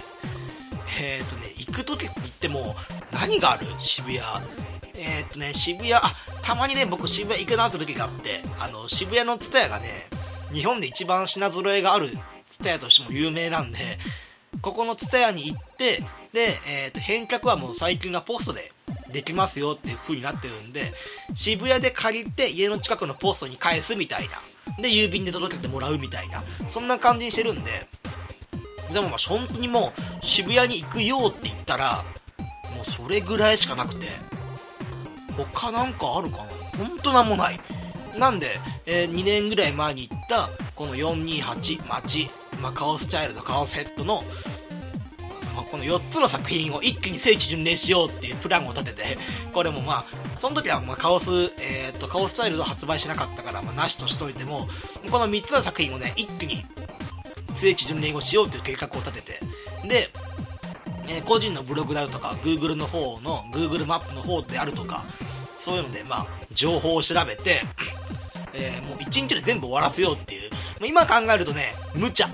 [0.99, 2.75] えっ、ー、とね行く時って言っても
[3.13, 4.21] 何がある渋谷？
[4.95, 6.03] えっ、ー、とね渋谷あ
[6.43, 10.09] たまにね僕渋谷行くなって時があってあの渋谷の蔦屋がね
[10.53, 12.11] 日本で一番品揃えがある
[12.47, 13.79] 蔦屋としても有名なんで
[14.63, 18.73] ここの蔦屋に行ってで、えー、と返却はもう最近がポストで
[19.11, 20.93] できますよっていう風になってるんで
[21.35, 24.41] 渋谷で借りて家の近くのポストに返すみたいな。
[24.83, 26.43] で郵便で届けてもらうみたいな。
[26.69, 27.87] そんな感じにしてるんで。
[28.93, 29.93] でもまあ本当にも
[30.23, 32.05] う渋谷に行くよって言ったら
[32.75, 34.09] もうそれぐらいしかなくて。
[35.37, 36.45] 他なんかあるかな？
[36.79, 37.61] 本当なんもない。
[38.19, 44.23] なんで、えー、2年ぐらい前に行ったこの428街、まあ、カオスチャイルドカオスヘッドの、
[45.61, 49.19] まあ、この4つの作品を一気に聖地巡礼しようっていうプランを立てて
[49.53, 54.69] これもまあその時はまあカオス、えー、とカオスチャイルド発売しなかったから、まあ、なしとしといても
[55.11, 56.65] この3つの作品をね一気に
[57.53, 59.41] 聖地巡礼をしようという計画を立てて
[59.87, 60.11] で
[61.09, 65.03] えー、個人のブログであるとか Google の方の Google マップの方であるとか
[65.57, 67.63] そういうのでまあ情報を調べて
[68.53, 70.51] えー、もう1日で全部終わらせようっていう、
[70.85, 72.29] 今考えるとね、無茶。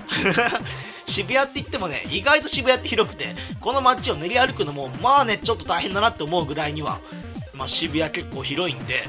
[1.17, 6.99] 渋谷って言ってもね、意外と渋谷って広くて、この街を練り歩くのも、まあね、ちょっと大変だなって思うぐらいには、
[7.55, 9.07] まあ、渋谷結構広いんで、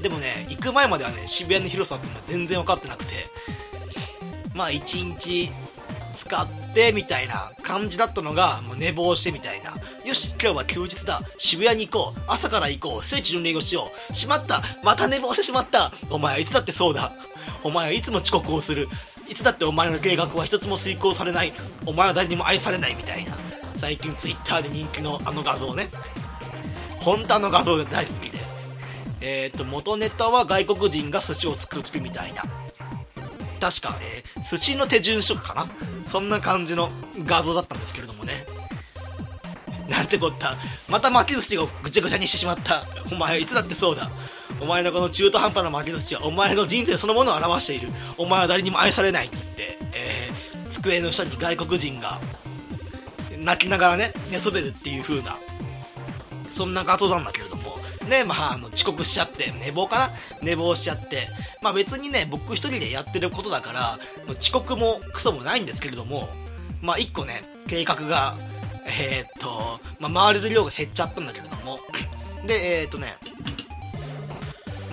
[0.00, 3.26] でもね、行く前まではね、渋谷の広さっていうのは全然分かってなくて、
[4.54, 5.50] まあ1日
[6.12, 9.74] 使ってみたいな感じだったのがもう寝坊してみたいな。
[10.04, 11.20] よし今日は休日だ。
[11.36, 12.20] 渋谷に行こう。
[12.28, 13.04] 朝から行こう。
[13.04, 14.14] 聖地巡礼をしよう。
[14.14, 14.62] しまった。
[14.84, 15.92] また寝坊してしまった。
[16.10, 17.12] お前はいつだってそうだ。
[17.64, 18.88] お前はいつも遅刻をする。
[19.28, 21.52] いつだってお前の計画は一つも遂行されない。
[21.86, 23.34] お前は誰にも愛されないみたいな。
[23.76, 25.90] 最近 Twitter で人気のあの画像ね。
[27.00, 28.38] 本当あの画像が大好きで。
[29.20, 32.42] えっ、ー、と元ネタは外国人が寿司を作る時みたいな。
[33.60, 35.66] 確か、えー、寿司の手順書かな？
[36.06, 36.90] そんな感じの
[37.24, 38.46] 画像だったんですけれどもね。
[39.88, 40.56] なんてこった。
[40.88, 42.84] また巻き寿司をぐちゃぐちゃにしてしまった。
[43.10, 44.10] お前はいつだってそうだ。
[44.60, 47.88] お前のこの中途半端な巻き寿司はお前の人生そのものを表している。
[48.18, 49.26] お前は誰にも愛されない。
[49.26, 52.20] って言って、えー、机の下に外国人が
[53.38, 55.38] 泣きながらね寝そべるっていう風な
[56.50, 57.74] そんな画像なんだけれども。
[58.04, 60.10] ね、まあ、あの遅刻しちゃって、寝坊かな？
[60.42, 61.30] 寝坊しちゃって、
[61.62, 63.98] まあ別にね、僕一人でやってることだから、
[64.38, 66.28] 遅刻もクソもないんですけれども、
[66.82, 68.36] まあ一個ね、計画が、
[68.86, 71.78] えー、っと、まあ回れる量が減っちゃったんだけれども、
[72.46, 73.16] で、えー、っとね、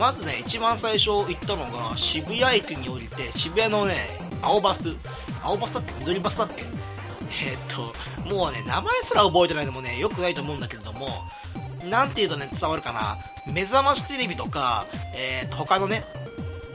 [0.01, 4.07] まずね、一番最初行ったのが、渋谷駅に降りて、渋谷のね、
[4.41, 4.95] 青バス、
[5.43, 5.93] 青バスだっけ？
[5.99, 6.63] 緑バスだっけ？
[6.63, 11.09] えー、っと、もうね、名前すら覚えてないのもね、よくないと思うんだけれども、
[11.87, 13.19] なんて言うとね、伝わるかな？
[13.45, 16.03] 目覚ましテレビとか、えー、と、他のね、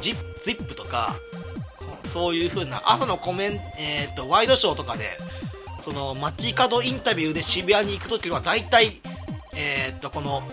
[0.00, 1.16] ジップ、ップとか、
[2.04, 5.18] そういう風な朝のコメン、えー、と、ワイドショーとかで、
[5.82, 9.00] その、街角インタビューで渋谷に行くときは、大体、
[9.56, 10.44] えー、と、この、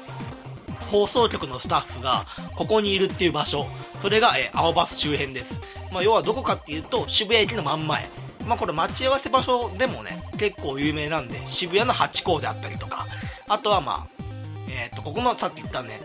[0.94, 5.60] 放送局のスタッフが、ここにいるっていう場所、それが、えー、青バス周辺です。
[5.92, 8.08] まあ、要はどこかっていうと、渋谷駅の真ん前。
[8.46, 13.08] まあ、これ待ち合わせ場所でもね、結構有名なんで、渋谷のハチ公であったりとか、
[13.48, 14.24] あとはまあ、
[14.70, 16.00] えっ、ー、と、ここのさっき言ったね、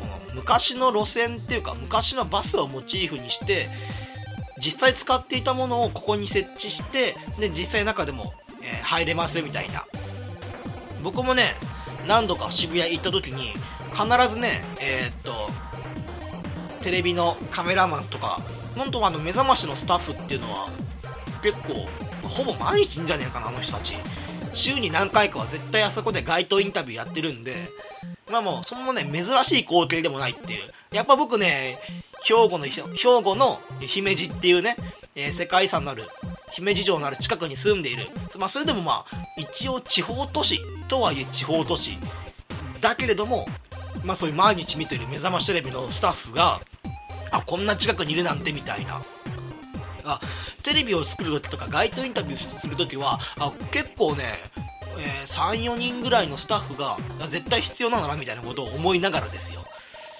[0.00, 3.70] この昔の路線っていうか、昔のバスをモチーフにして、
[4.58, 9.86] 実際使っていたものをここに設置して、で、実際中でも、えー、入れますみたいな。
[11.02, 11.54] 僕もね、
[12.06, 13.54] 何度か渋谷行った時に、
[13.96, 15.50] 必ずね、えー、っと、
[16.82, 18.42] テレビのカメラマンとか、
[18.76, 20.68] 本当はあの目覚ましのスタッフっていうのは、
[21.42, 21.88] 結構、
[22.28, 23.94] ほぼ毎日いんじゃねえかな、あの人たち。
[24.52, 27.70] 週に何回かは絶対あそこで街頭インタビューやってるんで、
[28.30, 30.70] まあもう、そのね、珍しい光景でもないっていう。
[30.92, 31.78] やっぱ僕ね、
[32.22, 32.82] 兵庫の、兵
[33.22, 34.76] 庫の姫路っていうね、
[35.14, 36.04] えー、世界遺産のある、
[36.52, 38.08] 姫路城のある近くに住んでいる。
[38.38, 41.96] まあそれでもまあ、一応地方都市とはいえ地方都市。
[42.80, 43.46] だけれども、
[44.06, 46.60] まあそういう毎日見てる目覚ましテレビのスタッフが、
[47.32, 49.02] あ、こんな近くにいるなんてみたいな。
[50.04, 50.20] あ、
[50.62, 54.38] テレビを作る時とか街頭インタビューするときは、あ、結構ね、
[54.98, 56.96] えー、3、4人ぐらいのスタッフが
[57.28, 59.64] 絶対必要なんだなみたいなことを思いながらですよ。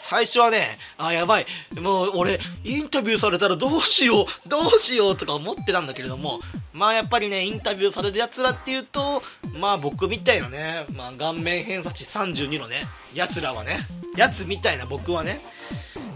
[0.09, 1.47] 最初はね、あ、やばい。
[1.81, 6.41] もう俺、インタビューされたらどうしよう、どうしようとか思ってたんだけれども、
[6.73, 9.21] まあやっぱりね、インタビューされる奴らっていうと、
[9.59, 13.81] まあ僕みたいなね、まあ顔面偏差値32のね、奴らはね、
[14.17, 15.41] 奴みたいな僕はね、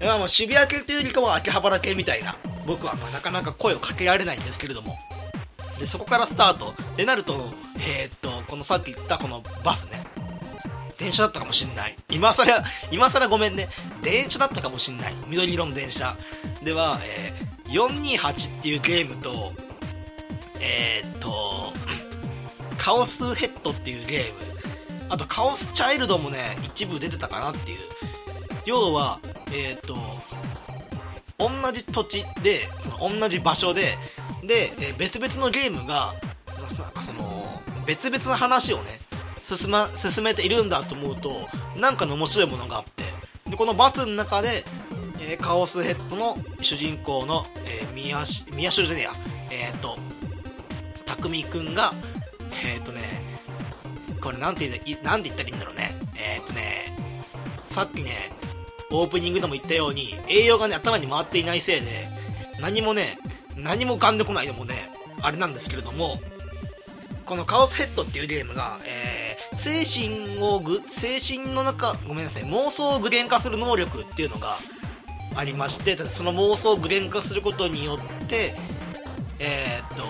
[0.01, 2.37] まあもう渋谷系というよりかは秋葉原系みたいな、
[2.69, 4.97] 僕はまあなかなか声をかけられないんですけれども、
[5.81, 6.75] で、そこからスタート。
[6.97, 10.05] でなると、えー、っと、このさっき言ったこのバスね。
[11.01, 11.97] 電車だったかもしんない。
[12.11, 13.69] 今更、今更ごめんね。
[14.03, 15.15] 電車だったかもしんない。
[15.29, 16.15] 緑色の電車。
[16.63, 19.53] では、えー、428っていうゲームと、
[20.61, 21.73] えー、っと、
[22.77, 24.41] カオスヘッドっていうゲーム。
[25.09, 27.79] あと、カオスチャイルドもね、一部出てたかなっていう。
[28.67, 29.97] 要は、えー、っと、
[31.39, 33.97] 同じ土地で、その同じ場所で、
[34.45, 36.13] で、え、別々のゲームが、
[37.01, 39.01] その、別々の話をね、
[39.57, 43.05] 進,、ま、進めているんだと思うとなんかの面白いものがあって。
[43.49, 44.65] でこのバスの中で、
[45.21, 48.19] えー、カオスヘッドの主人公の、えー、宮
[48.55, 49.13] 宮代じゃねえや。
[49.51, 49.99] えっ、ー、と
[51.07, 51.93] 匠くんが
[52.65, 53.01] えっ、ー、とね
[54.21, 55.95] これなんて言なんて言ったらいいんだろうね。
[56.15, 56.97] えっ、ー、とね
[57.69, 58.31] さっきね
[58.93, 62.09] オープニングでも言ったように栄養がね頭に回っていないせいで
[62.61, 63.19] 何もね
[63.57, 64.91] 何も浮かんでこないのもね
[65.23, 66.19] あれなんですけれども
[67.25, 69.20] このカオスヘッドっていうゲームが、えー、
[69.57, 74.59] 精神をぐ、精神の中、ごめんなさい、妄想を具現化する能力っていうのが
[75.35, 78.55] ありまして、その妄想を具現化することによって、
[79.39, 80.05] えー、っと、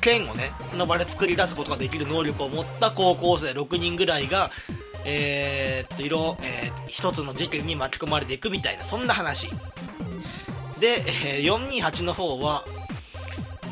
[0.00, 4.50] 剣をね、その場で作り出すことができる能力を持った高校生6人ぐらいが、
[5.04, 9.48] えー、っと、色、えー、一つの事件に巻き込まれていくみたいな、そんな話。
[10.80, 11.02] で、
[11.34, 12.64] えー、428の方は、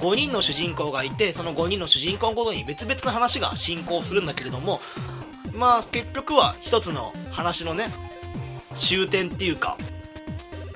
[0.00, 4.80] 5人の主人公がいてその5人の主人公ごとに別々の話が進行するんだけれども
[5.54, 7.86] まあ結局は一つの話のね
[8.74, 9.76] 終点っていうか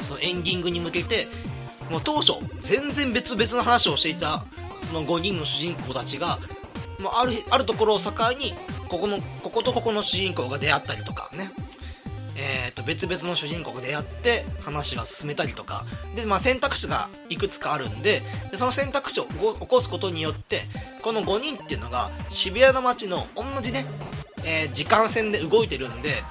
[0.02, 1.26] そのエンディングに向けて
[1.90, 4.44] もう当初全然別々の話をしていた
[4.82, 6.38] その5人の主人公たちが、
[6.98, 8.54] まあ、あるあるところを境に
[8.88, 11.50] ここのこことここの主人公が出会ったりとかね。
[12.40, 15.84] えー、と別々の主人公が出会って話が進めたりとか。
[16.14, 20.62] で、まあ、選択肢がいくつかあるんででその選択肢を起こすことによって
[21.02, 23.84] この5人っていうのが渋谷の街の同じね、
[24.44, 26.22] えー、時間線で動いてるんで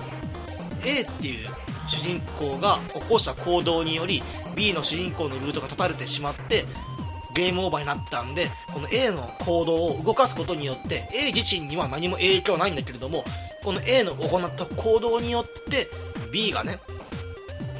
[0.84, 1.50] A っていう
[1.88, 4.24] 主人公が起こした行動により
[4.56, 6.66] B の主人公のルートが断たれてしまって
[7.38, 13.24] ゲームオーバーになったんでこの A の行動を動かすことによって A 自身には何も影響はないんだけれども
[13.64, 15.88] この A の行った行動によって
[16.34, 16.80] B がね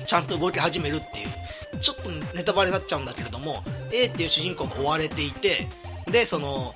[0.06, 5.68] ちゃんと動き始めるっていうちょっとネタバレになっちゃうんだけれども A っていう主人公が追われていて
[6.06, 6.76] でその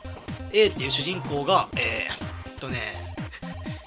[0.51, 2.79] A っていう主人公がえー、っとね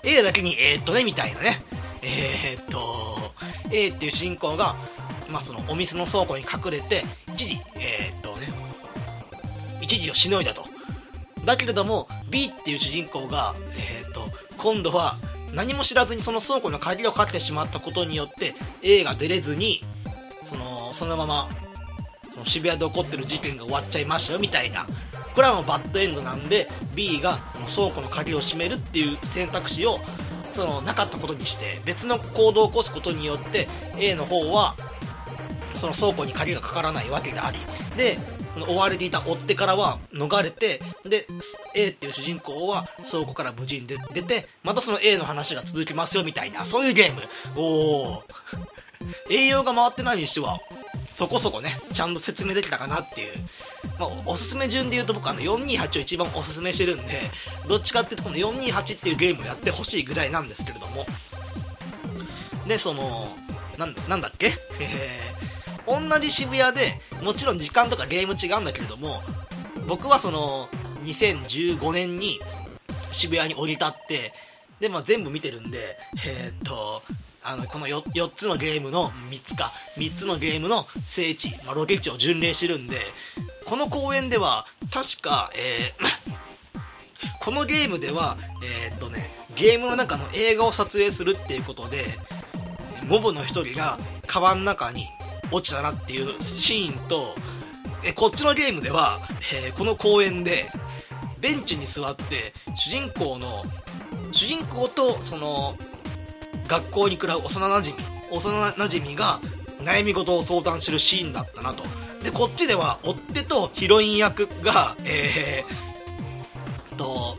[0.04, 1.62] A だけにえー、っとねみたいなね
[2.02, 3.34] えー、っと
[3.72, 4.76] A っていう主人公が
[5.30, 8.63] まあ、そのお店の倉庫に隠れて一時え、っとね
[9.84, 10.64] 一時をしのいだと。
[11.44, 15.18] だけれども B っていう主人公が、えーと、今度は
[15.52, 19.82] 何も知らずにその倉庫の鍵をかけてしまったことによって A が出れずに
[20.42, 21.48] そのそのまま
[22.32, 24.86] その渋谷で起こってる事件が終わっちゃいましたよみたいな。
[25.34, 29.98] これはもうバッドエンドなんで B がその倉庫の鍵を閉めるっていう選択肢を
[30.52, 33.68] そのなかったことにして別の行動を起こすことによって
[33.98, 34.76] A の方は
[35.76, 37.58] その倉庫に鍵がかからないわけであり。
[37.96, 38.18] で
[38.56, 41.26] 追われていた追ってからは逃れてで
[41.74, 47.22] A っていう主人公は倉庫から無事に出てまたその A の話が続きますよみたいなそういうゲーム。
[47.56, 47.62] お
[48.18, 48.22] お
[49.30, 50.58] 栄養が回ってないにしては
[51.14, 53.32] そこそこねちゃんと説明できたかなっていう、
[53.98, 57.30] まあ、おすすめ順で言うと僕あの428を一番おすすめしてるんで
[57.68, 61.06] どっちかっていうとこの428っていうゲームをやってほしいぐらいなんですけれども。
[62.66, 63.36] でその
[63.76, 63.86] な
[64.16, 64.54] んだっけ？
[64.80, 65.53] え ー
[65.86, 69.22] 同じ渋谷でもちろん時間とかゲーム違うんだけれども
[69.86, 70.68] 僕はその
[71.04, 72.40] 2015年に
[73.12, 74.32] 渋谷に降り立って
[74.80, 77.02] で、まあ、全部見てるんでえー、っと
[77.42, 82.96] あのこの 4, 4, つのゲームの3つか3つのゲームの聖地、まあ、ロケ地を巡礼してるんで
[83.66, 86.34] この公園では確か、えー
[87.40, 92.18] このゲームでは、えー、っとね、ゲームの中の映画を撮影するっていうことで、
[93.06, 95.06] モブの1人が川の中に
[95.54, 97.34] 落ちたなっていうシーンと、
[98.02, 99.20] えこっちのゲームでは、
[99.52, 100.68] えー、この公園で
[101.40, 103.64] ベンチに座って主人公の
[104.32, 105.76] 主人公とその
[106.66, 107.98] 学校に来る幼なじみ
[108.30, 109.40] 幼なじみが
[109.78, 111.84] 悩み事を相談するシーンだったなと。
[112.24, 117.36] でこっちでは追っ手とヒロイン役がえー、と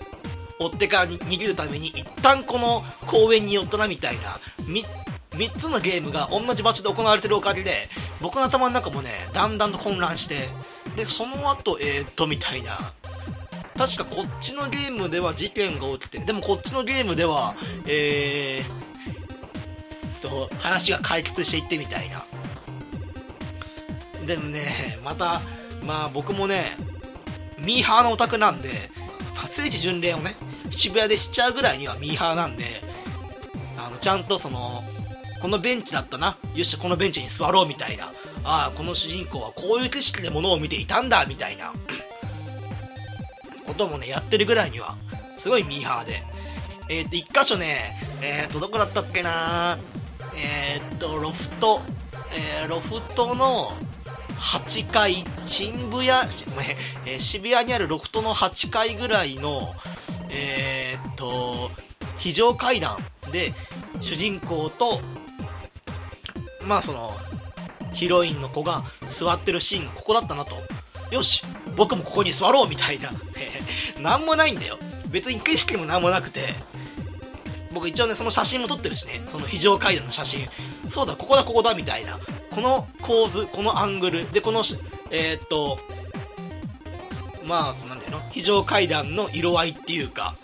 [0.60, 4.40] 追っ手から逃げるために一旦この公園に寄ったなみたいな
[5.36, 7.90] 3つのゲームが同じ場所で行われてるおかげで
[8.22, 10.48] 僕の頭の中もねだんだんと混乱して
[10.96, 12.94] でその後えー、っとみたいな。
[13.78, 17.56] 確かこっちのゲームでは事件が起きてでもこっちのゲームでは
[17.86, 22.24] えー、と話が解決していってみたいな。
[24.26, 25.42] でもねまた
[25.84, 26.78] まあ僕もね
[27.60, 28.90] ミーハーのオタクなんで
[29.48, 30.36] 聖地巡礼をね
[30.70, 32.82] 渋谷でしちゃうぐらいにはミーハーなんで
[33.78, 34.84] あのちゃんとその
[35.42, 36.38] このベンチだったな。
[36.56, 38.12] よっしゃこのベンチに座ろうみたいな。
[38.44, 41.74] ああこの主人公はこういう景色で物を見ていたんだみたいな。
[43.66, 44.96] こともねやってるぐらいには
[45.38, 46.24] すごいミーハーで。
[46.88, 49.78] えっ、ー、と1箇所ねえっ、ー、とどこだったっけな。
[50.36, 51.82] えっ、ー、とロフト。
[52.38, 53.72] えロフトの
[54.38, 55.24] 8階。
[55.46, 56.24] 新部屋、
[57.06, 59.74] え渋谷にあるロフトの8階ぐらいの
[60.30, 61.72] えー、っと
[62.18, 62.98] 非常階段
[63.32, 63.54] で
[64.02, 65.00] 主人公と
[66.68, 67.16] まあその
[67.94, 70.56] ヒロインの子が座ってるシーンがここだったなと。
[71.12, 71.44] よし
[71.76, 73.12] 僕もここに座ろうみたいな。
[74.02, 74.78] 何もないんだよ。
[75.08, 76.56] 別に景色も何もなくて。
[77.72, 79.22] 僕一応ねその写真も撮ってるしね。
[79.28, 80.50] その非常階段の写真。
[80.88, 82.20] そうだここだここだみたいな。
[82.52, 84.32] この構図このアングル。
[84.32, 84.64] でこの
[85.12, 85.80] えー、っと
[87.46, 90.36] まあそなんだよな非常階段の色合いっていうか。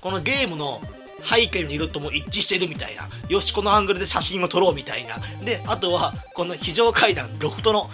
[0.00, 0.82] このゲームの
[1.24, 3.08] 背景の色とも一致してるみたいな。
[3.28, 5.18] よしこのアングルで写真を撮ろうみたいな。
[5.44, 7.90] であとはこの非常階段ロフトの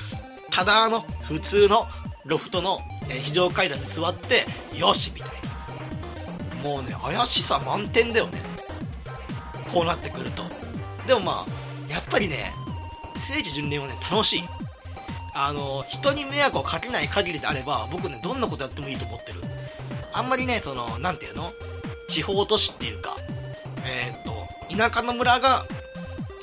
[0.50, 1.86] ただの普通の
[2.26, 5.30] ロフトの、え非常階段に座ってよしみたい
[6.62, 6.62] な。
[6.62, 8.42] もうね怪しさ満点だよね。
[9.72, 10.42] こうなってくると。
[11.06, 12.52] でもまあやっぱりね
[13.16, 14.42] 聖地巡礼はね楽しい。
[15.32, 19.40] あの人に迷惑をかけない限りであれば僕ねどんなことやってもいいと思ってる。
[20.12, 21.52] あんまりねその何ていうの？
[22.10, 23.16] 地方都市っていうか
[23.86, 25.64] えー、と田舎の村が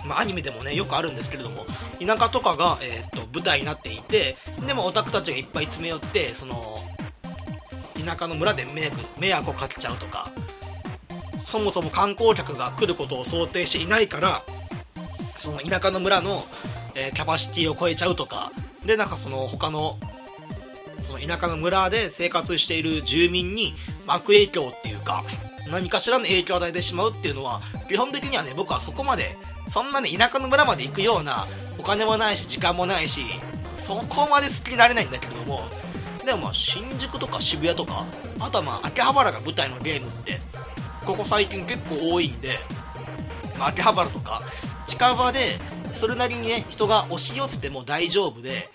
[0.05, 1.65] まあ、アニメでもねよくあるんですけれども
[1.99, 6.80] 田舎とかが、えー、と舞台になっていてでもオタクたちがいっぱい詰め寄ってその
[7.93, 10.32] 田舎の村で迷惑迷惑をかけちゃうとか
[11.45, 14.43] そもそも観光客が来ることを想定していないから
[15.39, 16.45] その田舎の村の、
[16.95, 18.53] えー、キャパシティを超えちゃうとか
[18.86, 19.97] でなんかその他の
[20.99, 23.76] その田舎の村で生活している住民に
[24.07, 25.24] 悪影響っていうか
[25.72, 29.38] 何かしらの影響を与えてしまうっていうのは基本的にはね僕はそこまで
[29.68, 31.45] そんなね田舎の村まで行くような
[31.78, 33.22] お金もないし時間もないし
[33.78, 35.61] そこまで好きになれないんだけれども
[36.26, 38.05] でもまあ新宿とか渋谷とか
[38.39, 40.39] あとはまあ秋葉原が舞台のゲームって
[41.05, 42.59] ここ最近結構多いんで、
[43.57, 44.41] まあ、秋葉原とか
[44.88, 45.59] 近場で
[45.95, 48.70] それなりにね人が押し寄せても大丈夫で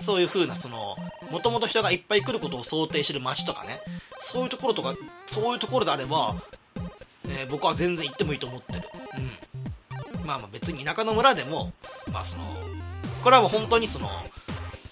[0.00, 0.96] そういう風なその
[1.30, 3.80] もともと人がいっぱい来ることを想定してる街とかね。
[4.20, 4.94] そういうところとか
[5.26, 6.34] そういうところであれば、
[7.24, 8.82] ね、僕は全然行ってもいいと思ってる。
[9.18, 10.26] うん。
[10.26, 11.72] まあまあ別に田舎の村でも
[12.12, 12.44] まあその
[13.22, 14.08] これはもう本当にその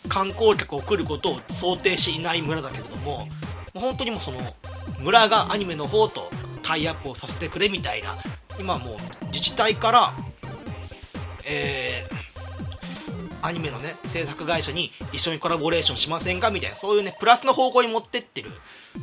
[0.09, 3.29] 観光客を来ることを想定していない村だけれども
[3.75, 4.55] 本当にもうその
[4.99, 6.31] 村がアニメの方と
[6.63, 8.17] タイアップをさせてくれみたいな
[8.59, 10.13] 今もう自治体から
[11.53, 12.20] えー、
[13.43, 16.51] アニメのね制作会社に一緒にコラボレーションしませんか？
[16.51, 16.77] みたいな。
[16.77, 18.51] そういうねプラスの方向に持ってってる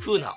[0.00, 0.36] 風な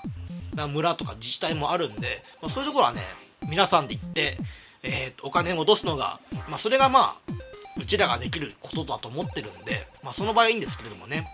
[0.67, 3.01] 村とか自治体もあるんで、まあ、そういうところはね
[3.47, 4.37] 皆さんで行って、
[4.83, 7.31] えー、お金を戻すのが、まあ、それがまあ
[7.77, 11.27] うちらができることだと思ってるんで、まあ、その場合はいいんですけれどもね。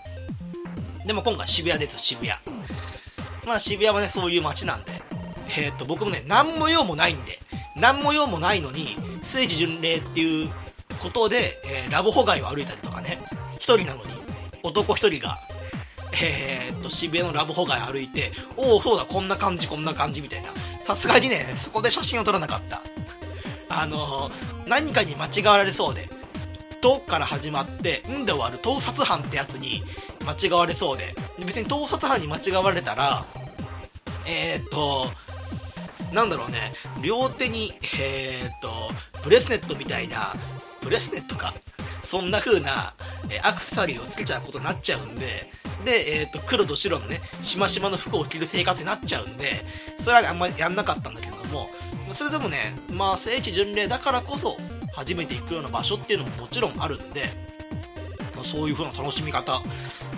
[1.05, 2.37] でも今回渋谷です渋谷。
[3.45, 4.91] まあ渋谷はねそういう街なんで。
[5.57, 7.39] えー、っと僕もね何も用もないんで
[7.77, 10.49] 何も用もないのに聖地巡礼っていう
[10.97, 13.19] ことで、えー、ラブホ街を歩いたりとかね。
[13.55, 14.11] 1人なのに
[14.63, 15.39] 男1人が
[16.13, 20.49] えー、っと渋谷のラブホ街歩いておおそうだこんな感じこんな感じみたいな。
[20.81, 22.81] さすがにねそこで写真を撮らなかった。
[23.69, 26.09] あのー、何かに間違われそうで
[26.81, 29.83] 「と」から始まって「ん」で終わる盗撮犯ってやつに
[30.25, 33.25] 間違われそうで別に盗撮犯に間違われたら
[34.25, 35.11] えー、っと
[36.13, 38.69] なんだろうね両手にえー、っと
[39.23, 40.33] ブレスネットみたいな
[40.87, 41.53] ブレスネットか。
[42.01, 42.93] そんな風な、
[43.29, 45.51] えアクセサリーをつけちゃうことになっちゃうんで。
[45.83, 49.65] で、えー、っと黒と白のねしましまの服を着る生活になっちゃうんで。
[49.99, 51.69] それは、あんまりやんなかったんだけれども。
[52.13, 54.55] それでもねまあ聖地巡礼だからこそ
[54.93, 57.29] 初めて行くような場所っていうのももちろんあるんで、
[58.33, 59.61] まあ、そういう風な楽しみ方、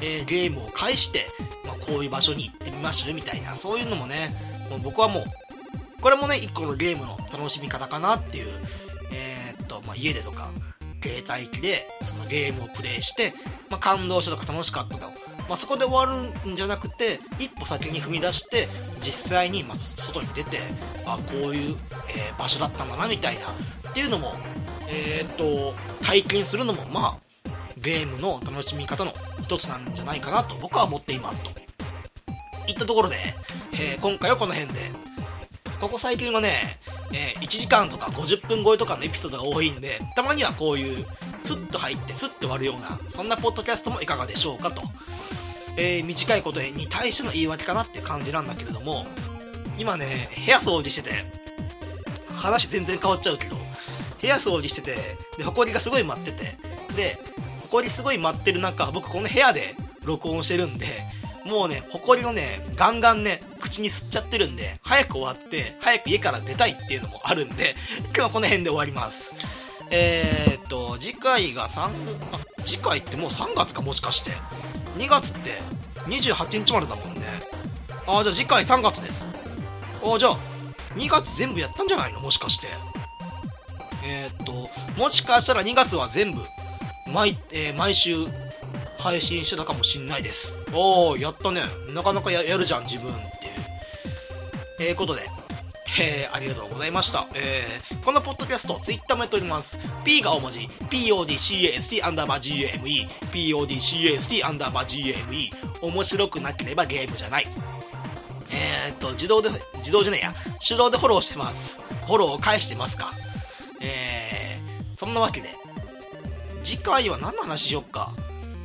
[0.01, 1.25] えー、ゲームを介して、
[1.65, 3.55] まあ、こういう場所に行ってみましょうみたいな。
[3.55, 4.35] そういうのもね
[4.69, 5.23] もう僕はもう
[6.01, 8.47] これもね一個のゲームの楽しみ方かなっていう
[9.11, 10.49] えー、っと、まあ、家でとか
[11.01, 13.33] 携帯機でそのゲームをプレイして、
[13.69, 15.07] まあ、感動したとか楽しかったと。
[15.47, 18.67] まあ、そこで終わるんじゃなくて一歩先に踏み出して
[19.01, 20.59] 実際にま外に出て
[21.07, 21.75] あこういう、
[22.15, 23.47] えー、場所だったんだなみたいな。
[23.89, 24.35] っていうのも、
[24.87, 31.49] えー、っと体験するのもまあゲームの楽しみ方の一つなんじゃないかなと僕は思っていますと。
[32.67, 33.15] いったところで、
[33.73, 34.91] えー、今回はこの辺で。
[35.81, 36.77] ここ最近はね、
[37.11, 41.05] えー、1時間とか50分超えとかのエピソードが多いんでたまにはこういう
[41.41, 44.81] スッと入ってスッと終わるようなそんなポッドキャストもいかがでしょうかと、
[45.77, 49.05] えー、短いことに対しての言い訳かなって感じなんだけれども
[49.77, 51.25] 今ね部屋掃除してて
[52.35, 53.55] 話全然変わっちゃうけど
[54.21, 54.95] 部屋掃除してて
[55.37, 56.57] で埃がすごい舞ってて
[56.95, 57.17] で
[57.69, 61.03] 埃すごい舞ってる中僕この部屋で録音してるんで
[61.49, 67.75] もうね、埃のね、ガンガンね、口に吸っちゃってるんで、早く終わって、早く家から出たいっていうのもあるんで、
[68.13, 69.33] 今日はこの辺で終わります。
[69.89, 71.89] えー、っと、次回が3、
[72.31, 74.31] あ、次回ってもう3月かもしかして。
[74.97, 75.59] 2月って
[76.05, 77.21] 28日までだもんね。
[78.05, 79.27] あ、じゃあ次回3月です。
[80.03, 80.37] あ、じゃあ、
[80.95, 82.19] 2月全部やったんじゃないの？
[82.19, 82.67] もしかして。
[84.03, 84.69] えー、っと、
[84.99, 86.41] もしかしたら2月は全部、
[87.11, 88.27] 毎、えー、毎週
[88.99, 90.53] 配信してたかもしんないです。
[90.73, 91.63] おー、やったね。
[91.93, 93.53] なかなかやるじゃん、自分っていう。
[94.81, 95.21] えー、ことで、
[95.99, 97.27] えー、ありがとうございました。
[97.33, 99.79] えー、このポッドキャスト、ツイッターもやっております。
[100.03, 107.47] P が大文字、PODCAST アンダーバー GME、PODCAST アンダーバー GME、面白くなければゲームじゃない。
[108.51, 110.33] えー、っと、自動で、自動じゃねえや、
[110.65, 111.79] 手動でフォローしてます。
[112.05, 113.13] フォローを返してますか。
[113.81, 115.53] えー、そんなわけで、
[116.63, 118.13] 次回は何の話しよっか。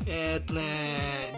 [0.07, 0.63] えー、っとね、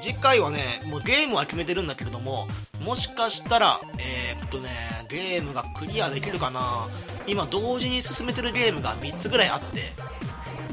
[0.01, 2.49] 次回はね、もうゲームは決めてるんだけれども、
[2.81, 4.71] もしかしたら、えー、っとね、
[5.09, 6.89] ゲームがクリアできるかな
[7.27, 9.93] 今同時に進めてるゲームが3つぐらいあって、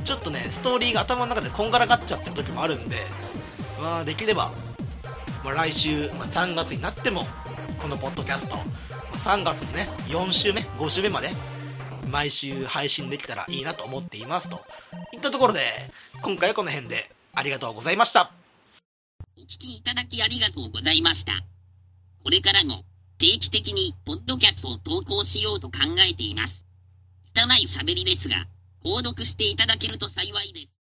[0.04, 2.98] ちょっとね、ストーリーが頭の中でこんがらがっちゃってる時もあるんで、
[3.80, 4.52] まあ、できれば、
[5.44, 7.26] まあ、来週、まあ、3月になっても、
[7.80, 11.32] このポッドキャスト、まあ、3月のね、4週目、5週目まで、
[12.10, 14.62] 毎週配信できたらいいなと思っていますと。
[15.14, 15.62] いったところで、
[16.22, 18.32] 今回はこの辺で、ありがとうございました。
[19.36, 21.44] お聞きいただきありがとうございました。
[22.24, 22.84] これからも
[23.18, 26.66] 定期的にポッドキャストを投稿しようと考えています。
[27.34, 28.46] 拙い喋りですが、
[28.84, 30.72] 購読していただけると幸いです。